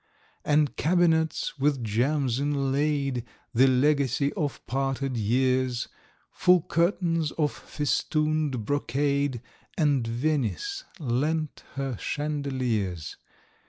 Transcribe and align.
And 0.43 0.75
cabinets 0.77 1.59
with 1.59 1.83
gems 1.83 2.39
inlaid, 2.39 3.23
The 3.53 3.67
legacy 3.67 4.33
of 4.33 4.65
parted 4.65 5.15
years, 5.15 5.87
Full 6.31 6.63
curtains 6.63 7.29
of 7.33 7.51
festoon'd 7.51 8.65
brocade, 8.65 9.43
And 9.77 10.07
Venice 10.07 10.85
lent 10.99 11.61
her 11.75 11.97
chandeliers. 11.99 13.15